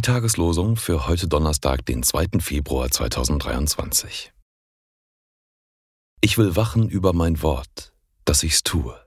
Tageslosung 0.00 0.76
für 0.76 1.06
heute 1.06 1.28
Donnerstag, 1.28 1.84
den 1.84 2.02
2. 2.02 2.40
Februar 2.40 2.90
2023. 2.90 4.32
Ich 6.22 6.38
will 6.38 6.56
wachen 6.56 6.88
über 6.88 7.12
mein 7.12 7.42
Wort, 7.42 7.92
dass 8.24 8.42
ich's 8.42 8.62
tue. 8.62 8.98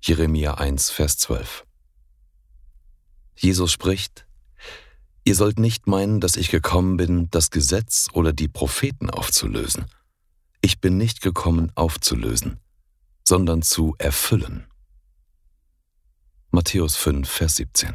Jeremia 0.00 0.54
1, 0.54 0.88
Vers 0.88 1.18
12. 1.18 1.66
Jesus 3.36 3.70
spricht, 3.70 4.26
Ihr 5.24 5.34
sollt 5.34 5.58
nicht 5.58 5.86
meinen, 5.86 6.20
dass 6.20 6.36
ich 6.36 6.48
gekommen 6.48 6.96
bin, 6.96 7.28
das 7.30 7.50
Gesetz 7.50 8.08
oder 8.14 8.32
die 8.32 8.48
Propheten 8.48 9.10
aufzulösen. 9.10 9.84
Ich 10.62 10.80
bin 10.80 10.96
nicht 10.96 11.20
gekommen 11.20 11.70
aufzulösen, 11.74 12.60
sondern 13.24 13.60
zu 13.60 13.94
erfüllen. 13.98 14.66
Matthäus 16.50 16.96
5, 16.96 17.28
Vers 17.28 17.56
17. 17.56 17.94